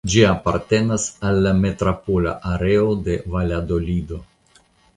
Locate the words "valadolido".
3.35-4.23